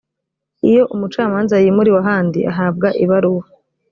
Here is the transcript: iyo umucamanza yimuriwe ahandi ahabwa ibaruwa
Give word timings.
iyo 0.69 0.83
umucamanza 0.93 1.55
yimuriwe 1.63 1.99
ahandi 2.03 2.39
ahabwa 2.51 2.87
ibaruwa 3.03 3.45